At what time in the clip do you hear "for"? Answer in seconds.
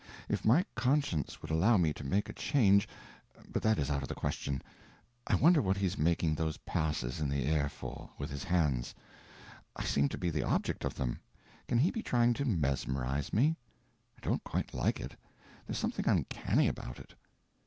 7.69-8.09